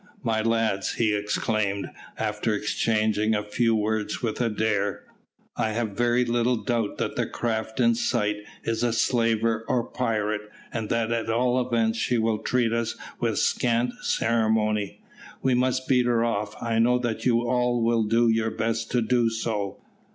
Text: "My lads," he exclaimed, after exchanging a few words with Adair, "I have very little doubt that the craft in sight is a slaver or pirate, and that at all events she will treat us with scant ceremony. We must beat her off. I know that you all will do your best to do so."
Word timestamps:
"My 0.23 0.41
lads," 0.41 0.93
he 0.95 1.13
exclaimed, 1.13 1.91
after 2.17 2.55
exchanging 2.55 3.35
a 3.35 3.43
few 3.43 3.75
words 3.75 4.19
with 4.23 4.41
Adair, 4.41 5.03
"I 5.55 5.73
have 5.73 5.91
very 5.91 6.25
little 6.25 6.55
doubt 6.63 6.97
that 6.97 7.15
the 7.15 7.27
craft 7.27 7.79
in 7.79 7.93
sight 7.93 8.37
is 8.63 8.81
a 8.81 8.93
slaver 8.93 9.63
or 9.67 9.83
pirate, 9.83 10.41
and 10.73 10.89
that 10.89 11.11
at 11.11 11.29
all 11.29 11.61
events 11.63 11.99
she 11.99 12.17
will 12.17 12.39
treat 12.39 12.73
us 12.73 12.95
with 13.19 13.37
scant 13.37 13.93
ceremony. 14.01 15.03
We 15.43 15.53
must 15.53 15.87
beat 15.87 16.07
her 16.07 16.25
off. 16.25 16.55
I 16.59 16.79
know 16.79 16.97
that 16.97 17.27
you 17.27 17.47
all 17.47 17.83
will 17.83 18.01
do 18.01 18.27
your 18.27 18.49
best 18.49 18.89
to 18.93 19.03
do 19.03 19.29
so." 19.29 19.83